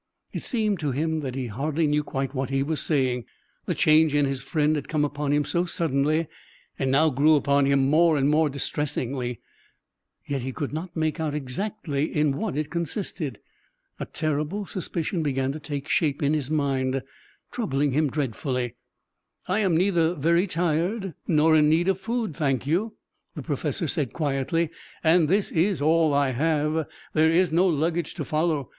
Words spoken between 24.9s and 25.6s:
"And this